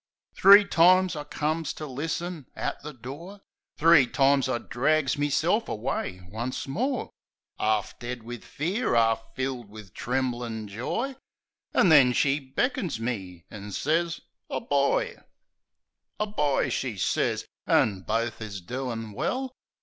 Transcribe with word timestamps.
Three 0.35 0.65
times 0.65 1.15
I 1.15 1.25
comes 1.25 1.73
to 1.73 1.85
listen 1.85 2.47
at 2.55 2.81
the 2.81 2.91
door; 2.91 3.41
Three 3.77 4.07
times 4.07 4.49
I 4.49 4.57
drags 4.57 5.15
meself 5.15 5.69
away 5.69 6.21
once 6.27 6.67
more; 6.67 7.11
'Arf 7.59 7.93
dead 7.99 8.23
wiv 8.23 8.43
fear; 8.43 8.95
'arf 8.95 9.21
filled 9.35 9.69
wiv 9.69 9.93
tremblin' 9.93 10.67
joy 10.67 11.17
An' 11.75 11.89
then 11.89 12.13
she 12.13 12.39
beckons 12.39 12.99
me, 12.99 13.45
an' 13.51 13.71
sez— 13.73 14.21
"A 14.49 14.59
boy!" 14.59 15.17
"A 16.19 16.25
boy!" 16.25 16.69
she 16.69 16.97
sez. 16.97 17.45
"An' 17.67 18.01
bofe 18.01 18.41
is 18.41 18.59
doin' 18.59 19.11
well!" 19.11 19.53